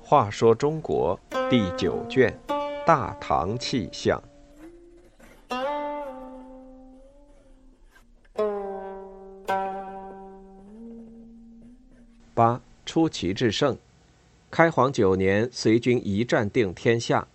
[0.00, 2.34] 话说中国第九卷
[2.86, 4.22] 《大唐气象》
[12.32, 13.76] 八出奇制胜。
[14.50, 17.28] 开皇九年，隋军一战定天下，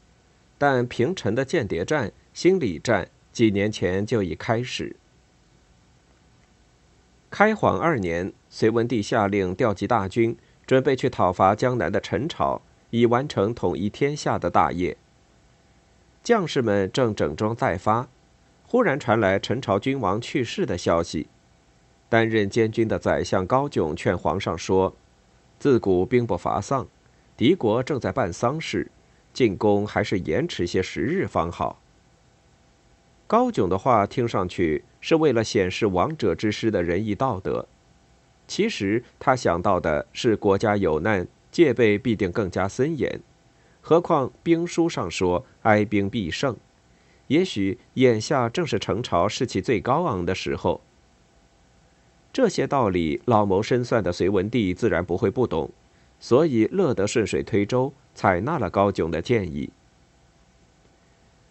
[0.58, 4.96] 但平陈的间谍战、心理战几年前就已开始。
[7.36, 10.38] 开皇二年，隋文帝下令调集大军。
[10.68, 12.62] 准备去讨伐江南的陈朝，
[12.92, 14.96] 以完成统一天下的大业。
[16.22, 18.08] 将士们正整装待发，
[18.68, 21.26] 忽然传来陈朝君王去世的消息。
[22.08, 24.96] 担任监军的宰相高炯劝皇上说
[25.58, 26.88] ：“自古兵不伐丧，
[27.36, 28.92] 敌国正在办丧事，
[29.34, 31.82] 进攻还是延迟些时日方好。”
[33.34, 37.66] 高炯的话听上去是为了显示王者之师的仁义道德。
[38.48, 43.20] 其实他想到的是国家有难，戒备必定更加森严。
[43.82, 46.56] 何况兵书上说“哀兵必胜”，
[47.26, 50.82] 也许眼下正是陈朝士气最高昂的时候。
[52.32, 55.72] 这些道理，老谋深算的隋文帝自然不会不懂，
[56.20, 59.72] 所以乐得顺水推舟，采纳了高炯的建议。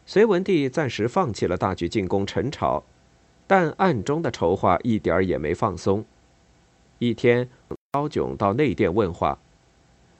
[0.04, 2.82] 隋文帝暂时放弃了大举进攻陈朝，
[3.46, 6.04] 但暗中的筹划一点儿也没放松。
[6.98, 7.48] 一天，
[7.92, 9.38] 高炯到内殿问话。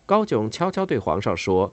[0.07, 1.73] 高炯悄悄对皇上说：“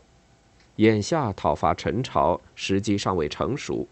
[0.77, 3.87] 眼下讨伐陈朝时机尚未成熟，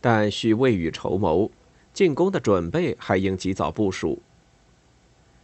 [0.00, 1.50] 但需未雨绸缪，
[1.92, 4.20] 进攻的准备还应及早部署。”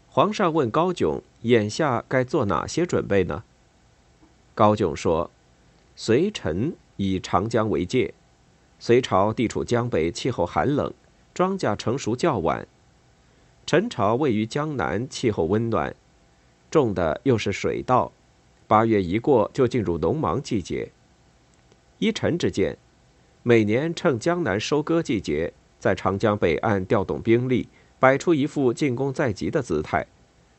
[0.09, 3.45] 皇上问高炯：“眼下该做哪些准备呢？”
[4.55, 5.31] 高炯说
[5.95, 8.13] ：“隋臣以长江为界，
[8.79, 10.93] 隋朝地处江北，气候寒冷，
[11.33, 12.69] 庄稼成熟较晚。”
[13.65, 15.95] 陈朝位于江南，气候温暖，
[16.71, 18.13] 种的又是水稻。
[18.67, 20.93] 八月一过，就进入农忙季节。
[22.01, 22.77] 依臣之见，
[23.43, 27.67] 每年趁江南收割季节，在长江北岸调动兵力，
[27.99, 30.07] 摆出一副进攻在即的姿态，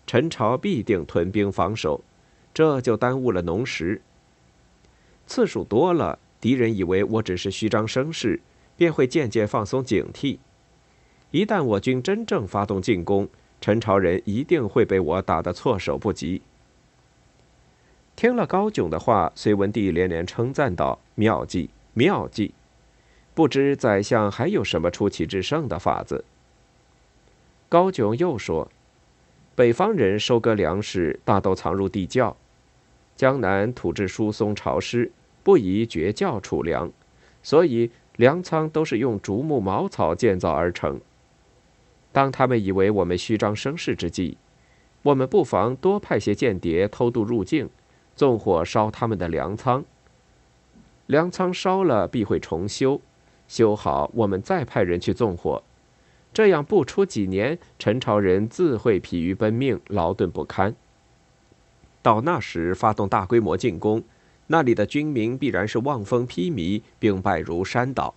[0.08, 2.04] 陈朝必定屯兵防守，
[2.52, 4.02] 这就耽误了农时。
[5.28, 8.42] 次数多了，敌人以为我只是虚张声势，
[8.76, 10.40] 便会渐渐放松警惕。
[11.30, 13.30] 一旦我军真正发动进攻，
[13.62, 16.42] 陈朝人一定会被我打得措手不及。
[18.16, 22.54] 听了高炯的话，隋文帝连连称赞道：“妙计，妙计！
[23.34, 26.26] 不知宰相还有什么出奇制胜的法子？”
[27.70, 28.70] 高炯又说
[29.56, 32.36] ：“北方人收割粮食大都藏入地窖，
[33.16, 35.10] 江南土质疏松潮湿，
[35.44, 36.92] 不宜绝窖储粮，
[37.42, 41.00] 所以粮仓都是用竹木茅草建造而成。”
[42.12, 44.38] 当他们以为我们虚张声势之际，
[45.04, 47.70] 我们不妨多派些间谍偷渡入境，
[48.16, 49.86] 纵火烧他们的粮仓。
[51.08, 53.02] 粮仓烧了必会重修，
[53.48, 55.64] 修好我们再派人去纵火，
[56.34, 60.76] 这样不出几年，陈朝人自会疲于奔命，劳顿不堪。
[62.02, 64.04] 到那时发动大规模进攻，
[64.52, 68.14] 那里的军民必然是望风披靡，兵败如山倒。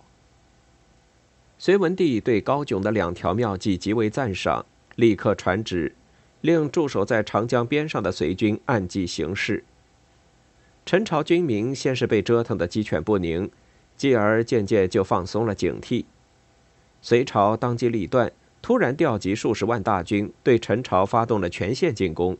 [1.57, 4.65] 隋文帝对高炯的两条妙计极为赞赏，
[4.97, 5.95] 立刻传旨，
[6.41, 9.63] 令驻守在长江边上的隋军按计行事。
[10.85, 13.49] 陈朝军民先是被折腾得鸡犬不宁，
[13.95, 16.03] 继而渐渐就放松了警惕。
[17.01, 18.29] 隋朝当机立断，
[18.61, 22.37] 突然调集数十万大军对陈朝发动了全线进攻。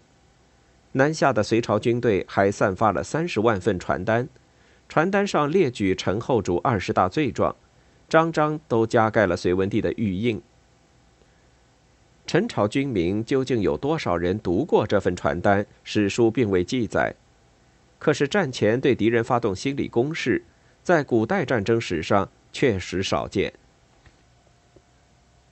[0.97, 4.29] 南下的隋朝军队还散发了三十万份传单，
[4.87, 7.53] 传单上列举陈后主二十大罪状。
[8.07, 10.41] 张张都加盖了隋文帝的玉印。
[12.25, 15.65] 陈朝军民究竟有多少人读过这份传单？
[15.83, 17.13] 史书并未记载。
[17.99, 20.43] 可是战前对敌人发动心理攻势，
[20.81, 23.51] 在古代战争史上确实少见。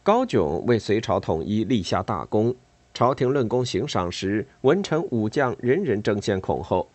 [0.04, 2.56] 高炯为隋朝统一立下大功，
[2.94, 6.88] 朝廷论功行赏时，文臣武将人人争先恐后，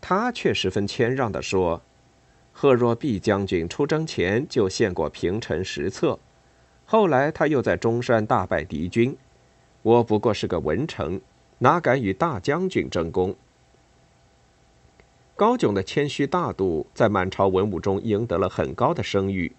[0.00, 1.82] 他却十分谦让地说。
[2.52, 6.18] 贺若弼将军出征前就献过平陈十策，
[6.86, 9.14] 后来他又在中山大败敌军。
[9.82, 11.20] 我不过是个文臣，
[11.58, 13.36] 哪敢与大将军争功？
[15.36, 19.54] 高炯的谦虚大度在满朝文武中赢得了很高的声誉。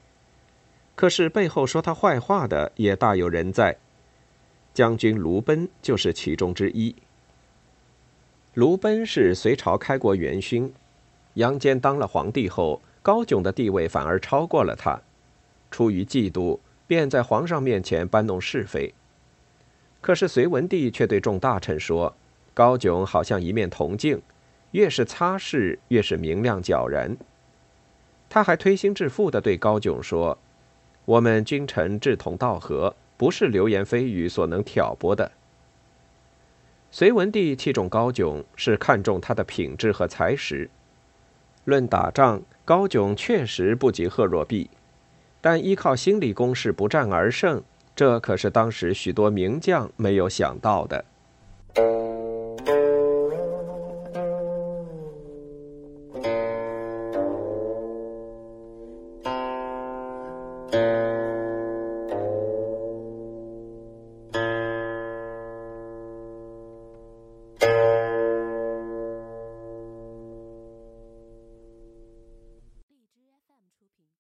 [0.96, 3.78] 可是背后说他坏话的也大有人在，
[4.78, 6.94] 将军卢奔就是其中之一。
[8.54, 10.72] 卢奔是隋朝开国元勋，
[11.34, 12.80] 杨坚当了皇帝后。
[13.02, 15.02] 高炯的地位反而超过了他，
[15.72, 18.94] 出于嫉妒，便在皇上面前搬弄是非。
[20.00, 22.16] 可是隋文帝却对众大臣说
[22.54, 24.22] ：“高炯好像一面铜镜，
[24.74, 27.18] 越是擦拭，越是明亮皎然。”
[28.30, 30.38] 他还推心置腹地对高炯说
[31.06, 35.32] ：“我们君臣志同道合，不是流言蜚语所能挑拨的。”
[36.90, 40.70] 隋文帝器重高炯，是看重他的品质和才识。
[41.66, 44.70] 论打仗，高炯确实不及贺若弼，
[45.42, 47.62] 但依靠心理攻势不战而胜，
[47.94, 51.04] 这可是当时许多名将没有想到的。